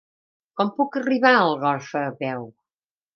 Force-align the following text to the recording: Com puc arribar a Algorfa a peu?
Com 0.61 0.69
puc 0.77 0.95
arribar 1.01 1.33
a 1.35 1.41
Algorfa 1.49 2.01
a 2.07 2.15
peu? 2.23 2.49